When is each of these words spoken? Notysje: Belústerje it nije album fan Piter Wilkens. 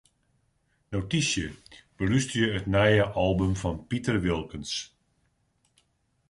Notysje: 0.93 1.43
Belústerje 1.99 2.49
it 2.61 2.67
nije 2.77 3.05
album 3.25 3.53
fan 3.65 3.77
Piter 3.93 4.17
Wilkens. 4.25 4.73